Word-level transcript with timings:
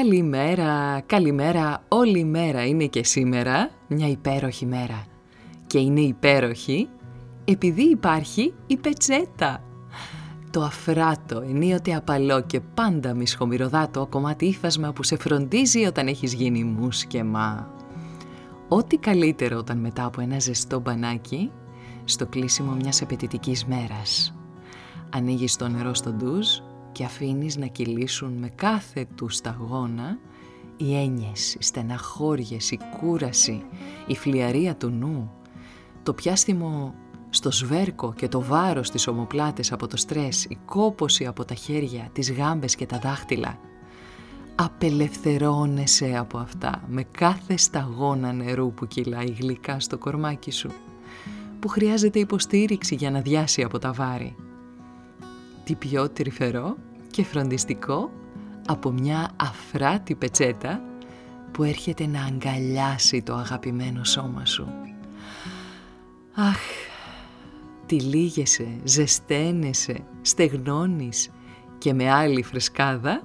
Καλημέρα, 0.00 1.00
καλημέρα, 1.06 1.82
όλη 1.88 2.18
η 2.18 2.24
μέρα 2.24 2.66
είναι 2.66 2.86
και 2.86 3.04
σήμερα 3.04 3.70
μια 3.88 4.08
υπέροχη 4.08 4.66
μέρα. 4.66 5.04
Και 5.66 5.78
είναι 5.78 6.00
υπέροχη 6.00 6.88
επειδή 7.44 7.82
υπάρχει 7.82 8.54
η 8.66 8.76
πετσέτα. 8.76 9.62
Το 10.50 10.62
αφράτο, 10.62 11.40
ενίοτε 11.40 11.94
απαλό 11.94 12.42
και 12.42 12.60
πάντα 12.60 13.14
μισχομυρωδάτο 13.14 14.06
κομμάτι 14.06 14.46
ύφασμα 14.46 14.92
που 14.92 15.02
σε 15.02 15.16
φροντίζει 15.16 15.84
όταν 15.84 16.06
έχεις 16.06 16.34
γίνει 16.34 16.64
μουσκεμά. 16.64 17.70
Ό,τι 18.68 18.96
καλύτερο 18.96 19.58
όταν 19.58 19.78
μετά 19.78 20.04
από 20.04 20.20
ένα 20.20 20.38
ζεστό 20.38 20.80
μπανάκι, 20.80 21.50
στο 22.04 22.26
κλείσιμο 22.26 22.72
μιας 22.72 23.02
απαιτητικής 23.02 23.64
μέρας. 23.64 24.34
Ανοίγεις 25.10 25.56
το 25.56 25.68
νερό 25.68 25.94
στο 25.94 26.10
ντουζ 26.10 26.48
και 26.92 27.04
αφήνεις 27.04 27.56
να 27.56 27.66
κυλήσουν 27.66 28.32
με 28.32 28.48
κάθε 28.48 29.06
τους 29.14 29.34
σταγόνα 29.34 30.18
οι 30.76 30.96
έννοιες, 30.96 31.54
οι 31.54 31.62
στεναχώριες, 31.62 32.70
η 32.70 32.78
κούραση, 32.98 33.62
η 34.06 34.16
φλιαρία 34.16 34.76
του 34.76 34.88
νου, 34.88 35.30
το 36.02 36.12
πιάστημο 36.12 36.94
στο 37.30 37.52
σβέρκο 37.52 38.12
και 38.16 38.28
το 38.28 38.42
βάρος 38.42 38.86
στις 38.86 39.06
ομοπλάτες 39.06 39.72
από 39.72 39.86
το 39.86 39.96
στρες, 39.96 40.44
η 40.44 40.58
κόποση 40.64 41.26
από 41.26 41.44
τα 41.44 41.54
χέρια, 41.54 42.08
τις 42.12 42.32
γάμπες 42.32 42.74
και 42.74 42.86
τα 42.86 42.98
δάχτυλα. 42.98 43.58
Απελευθερώνεσαι 44.54 46.16
από 46.16 46.38
αυτά 46.38 46.82
με 46.88 47.02
κάθε 47.02 47.56
σταγόνα 47.56 48.32
νερού 48.32 48.72
που 48.72 48.86
κυλάει 48.86 49.36
γλυκά 49.40 49.80
στο 49.80 49.98
κορμάκι 49.98 50.50
σου, 50.50 50.70
που 51.60 51.68
χρειάζεται 51.68 52.18
υποστήριξη 52.18 52.94
για 52.94 53.10
να 53.10 53.20
διάσει 53.20 53.62
από 53.62 53.78
τα 53.78 53.92
βάρη 53.92 54.36
τι 55.70 55.76
πιο 55.76 56.08
τρυφερό 56.08 56.76
και 57.10 57.24
φροντιστικό 57.24 58.10
από 58.66 58.90
μια 58.90 59.30
αφράτη 59.36 60.14
πετσέτα 60.14 60.82
που 61.52 61.62
έρχεται 61.62 62.06
να 62.06 62.24
αγκαλιάσει 62.24 63.22
το 63.22 63.34
αγαπημένο 63.34 64.04
σώμα 64.04 64.46
σου. 64.46 64.66
Αχ, 66.34 66.58
τυλίγεσαι, 67.86 68.80
ζεσταίνεσαι, 68.84 69.96
στεγνώνεις 70.22 71.30
και 71.78 71.94
με 71.94 72.10
άλλη 72.10 72.42
φρεσκάδα 72.42 73.22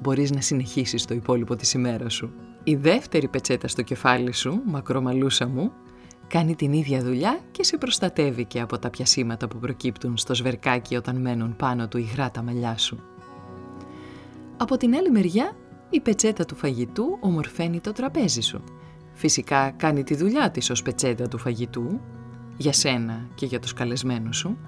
μπορείς 0.00 0.30
να 0.30 0.40
συνεχίσεις 0.40 1.04
το 1.04 1.14
υπόλοιπο 1.14 1.56
της 1.56 1.72
ημέρας 1.72 2.14
σου. 2.14 2.32
Η 2.64 2.74
δεύτερη 2.74 3.28
πετσέτα 3.28 3.68
στο 3.68 3.82
κεφάλι 3.82 4.32
σου, 4.32 4.62
μακρομαλούσα 4.64 5.48
μου, 5.48 5.72
Κάνει 6.28 6.54
την 6.54 6.72
ίδια 6.72 7.02
δουλειά 7.02 7.38
και 7.50 7.64
σε 7.64 7.76
προστατεύει 7.76 8.44
και 8.44 8.60
από 8.60 8.78
τα 8.78 8.90
πιασίματα 8.90 9.48
που 9.48 9.58
προκύπτουν 9.58 10.16
στο 10.16 10.34
σβερκάκι 10.34 10.96
όταν 10.96 11.16
μένουν 11.16 11.56
πάνω 11.56 11.88
του 11.88 11.98
υγρά 11.98 12.30
τα 12.30 12.42
μαλλιά 12.42 12.78
σου. 12.78 13.00
Από 14.56 14.76
την 14.76 14.94
άλλη 14.94 15.10
μεριά, 15.10 15.56
η 15.90 16.00
πετσέτα 16.00 16.44
του 16.44 16.56
φαγητού 16.56 17.18
ομορφαίνει 17.20 17.80
το 17.80 17.92
τραπέζι 17.92 18.40
σου. 18.40 18.62
Φυσικά 19.12 19.70
κάνει 19.70 20.02
τη 20.02 20.14
δουλειά 20.14 20.50
της 20.50 20.70
ως 20.70 20.82
πετσέτα 20.82 21.28
του 21.28 21.38
φαγητού, 21.38 22.00
για 22.56 22.72
σένα 22.72 23.28
και 23.34 23.46
για 23.46 23.60
τους 23.60 23.72
καλεσμένους 23.72 24.36
σου, 24.36 24.58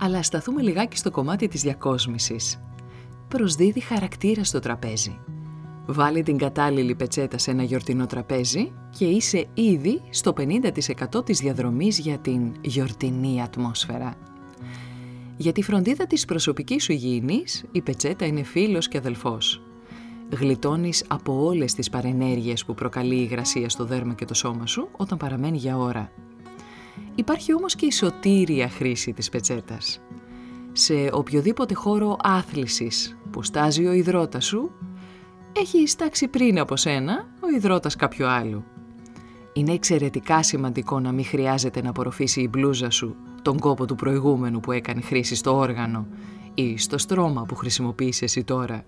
αλλά 0.00 0.22
σταθούμε 0.22 0.62
λιγάκι 0.62 0.96
στο 0.96 1.10
κομμάτι 1.10 1.48
της 1.48 1.62
διακόσμησης. 1.62 2.60
Προσδίδει 3.28 3.80
χαρακτήρα 3.80 4.44
στο 4.44 4.58
τραπέζι. 4.58 5.18
Βάλει 5.92 6.22
την 6.22 6.38
κατάλληλη 6.38 6.94
πετσέτα 6.94 7.38
σε 7.38 7.50
ένα 7.50 7.62
γιορτινό 7.62 8.06
τραπέζι 8.06 8.72
και 8.98 9.04
είσαι 9.04 9.46
ήδη 9.54 10.02
στο 10.10 10.32
50% 11.16 11.24
της 11.24 11.38
διαδρομής 11.38 11.98
για 11.98 12.18
την 12.18 12.52
γιορτινή 12.60 13.42
ατμόσφαιρα. 13.42 14.14
Για 15.36 15.52
τη 15.52 15.62
φροντίδα 15.62 16.06
της 16.06 16.24
προσωπικής 16.24 16.84
σου 16.84 16.92
υγιεινής, 16.92 17.64
η 17.72 17.80
πετσέτα 17.80 18.26
είναι 18.26 18.42
φίλος 18.42 18.88
και 18.88 18.98
αδελφός. 18.98 19.62
Γλιτώνεις 20.36 21.04
από 21.08 21.44
όλες 21.44 21.74
τις 21.74 21.90
παρενέργειες 21.90 22.64
που 22.64 22.74
προκαλεί 22.74 23.14
η 23.14 23.28
υγρασία 23.30 23.68
στο 23.68 23.84
δέρμα 23.84 24.14
και 24.14 24.24
το 24.24 24.34
σώμα 24.34 24.66
σου 24.66 24.88
όταν 24.96 25.18
παραμένει 25.18 25.56
για 25.56 25.78
ώρα. 25.78 26.12
Υπάρχει 27.14 27.54
όμως 27.54 27.74
και 27.74 27.86
η 27.86 27.90
σωτήρια 27.90 28.68
χρήση 28.68 29.12
της 29.12 29.28
πετσέτας. 29.28 30.00
Σε 30.72 30.94
οποιοδήποτε 31.12 31.74
χώρο 31.74 32.16
άθλησης 32.22 33.16
που 33.30 33.42
στάζει 33.42 33.86
ο 33.86 33.92
υδρότας 33.92 34.44
σου, 34.44 34.70
έχει 35.52 35.86
στάξει 35.86 36.28
πριν 36.28 36.58
από 36.58 36.76
σένα 36.76 37.26
ο 37.40 37.56
υδρότας 37.56 37.96
κάποιου 37.96 38.26
άλλου. 38.26 38.64
Είναι 39.52 39.72
εξαιρετικά 39.72 40.42
σημαντικό 40.42 41.00
να 41.00 41.12
μην 41.12 41.24
χρειάζεται 41.24 41.82
να 41.82 41.88
απορροφήσει 41.88 42.40
η 42.40 42.48
μπλούζα 42.50 42.90
σου 42.90 43.16
τον 43.42 43.58
κόπο 43.58 43.86
του 43.86 43.94
προηγούμενου 43.94 44.60
που 44.60 44.72
έκανε 44.72 45.00
χρήση 45.00 45.34
στο 45.34 45.56
όργανο 45.56 46.06
ή 46.54 46.78
στο 46.78 46.98
στρώμα 46.98 47.44
που 47.44 47.54
χρησιμοποιείς 47.54 48.22
εσύ 48.22 48.44
τώρα. 48.44 48.84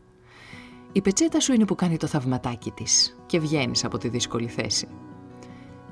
Η 0.92 1.00
πετσέτα 1.00 1.40
σου 1.40 1.52
είναι 1.52 1.64
που 1.64 1.74
κάνει 1.74 1.96
το 1.96 2.06
θαυματάκι 2.06 2.70
της 2.70 3.16
και 3.26 3.40
βγαίνεις 3.40 3.84
από 3.84 3.98
τη 3.98 4.08
δύσκολη 4.08 4.46
θέση. 4.46 4.88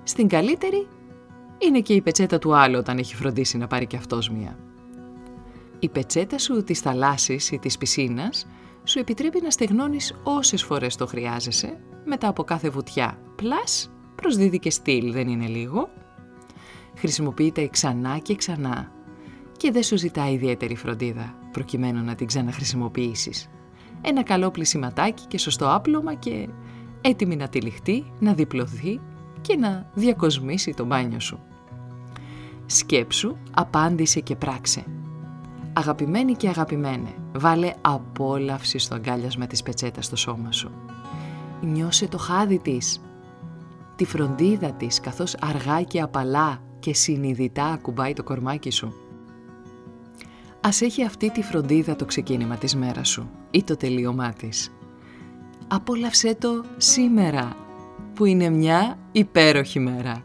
Στην 0.02 0.28
καλύτερη 0.28 0.88
είναι 1.58 1.80
και 1.80 1.92
η 1.94 2.00
πετσέτα 2.00 2.38
του 2.38 2.56
άλλου 2.56 2.78
όταν 2.78 2.98
έχει 2.98 3.14
φροντίσει 3.16 3.58
να 3.58 3.66
πάρει 3.66 3.86
και 3.86 3.96
αυτός 3.96 4.30
μία. 4.30 4.58
Η 5.78 5.88
πετσέτα 5.88 6.38
σου 6.38 6.64
της 6.64 6.80
θαλάσσης 6.80 7.50
ή 7.50 7.58
της 7.58 7.78
πισίνας 7.78 8.46
σου 8.90 8.98
επιτρέπει 8.98 9.40
να 9.42 9.50
στεγνώνεις 9.50 10.14
όσες 10.22 10.62
φορές 10.62 10.96
το 10.96 11.06
χρειάζεσαι 11.06 11.80
μετά 12.04 12.28
από 12.28 12.44
κάθε 12.44 12.70
βουτιά. 12.70 13.18
Πλάς 13.36 13.90
προσδίδει 14.14 14.58
και 14.58 14.70
στυλ, 14.70 15.12
δεν 15.12 15.28
είναι 15.28 15.46
λίγο. 15.46 15.88
Χρησιμοποιείται 16.96 17.68
ξανά 17.68 18.18
και 18.18 18.34
ξανά 18.34 18.92
και 19.56 19.70
δεν 19.70 19.82
σου 19.82 19.96
ζητά 19.96 20.30
ιδιαίτερη 20.30 20.76
φροντίδα 20.76 21.34
προκειμένου 21.52 22.04
να 22.04 22.14
την 22.14 22.26
ξαναχρησιμοποιήσεις. 22.26 23.48
Ένα 24.00 24.22
καλό 24.22 24.50
πλησιματάκι 24.50 25.24
και 25.28 25.38
σωστό 25.38 25.74
άπλωμα 25.74 26.14
και 26.14 26.48
έτοιμη 27.00 27.36
να 27.36 27.48
τυλιχτεί, 27.48 28.12
να 28.18 28.34
διπλωθεί 28.34 29.00
και 29.40 29.56
να 29.56 29.90
διακοσμήσει 29.94 30.74
το 30.74 30.84
μπάνιο 30.84 31.20
σου. 31.20 31.40
Σκέψου, 32.66 33.36
απάντησε 33.50 34.20
και 34.20 34.36
πράξε. 34.36 34.84
Αγαπημένη 35.80 36.34
και 36.34 36.48
αγαπημένε, 36.48 37.14
βάλε 37.32 37.72
απόλαυση 37.80 38.78
στο 38.78 38.94
αγκάλιασμα 38.94 39.46
της 39.46 39.62
πετσέτας 39.62 40.04
στο 40.04 40.16
σώμα 40.16 40.52
σου. 40.52 40.70
Νιώσε 41.60 42.08
το 42.08 42.18
χάδι 42.18 42.58
της, 42.58 43.00
τη 43.96 44.04
φροντίδα 44.04 44.72
της 44.72 45.00
καθώς 45.00 45.36
αργά 45.40 45.82
και 45.82 46.00
απαλά 46.00 46.62
και 46.78 46.94
συνειδητά 46.94 47.64
ακουμπάει 47.64 48.12
το 48.12 48.22
κορμάκι 48.22 48.70
σου. 48.70 48.92
Ας 50.60 50.80
έχει 50.80 51.04
αυτή 51.04 51.30
τη 51.30 51.42
φροντίδα 51.42 51.96
το 51.96 52.04
ξεκίνημα 52.04 52.56
της 52.56 52.76
μέρας 52.76 53.08
σου 53.08 53.30
ή 53.50 53.62
το 53.64 53.76
τελείωμά 53.76 54.32
της. 54.32 54.72
Απόλαυσέ 55.68 56.34
το 56.34 56.64
σήμερα 56.76 57.56
που 58.14 58.24
είναι 58.24 58.48
μια 58.50 58.98
υπέροχη 59.12 59.78
μέρα. 59.78 60.24